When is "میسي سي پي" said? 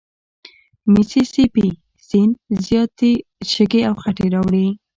0.93-1.67